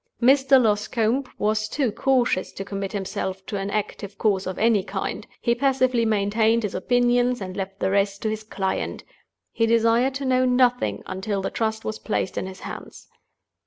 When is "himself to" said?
2.91-3.55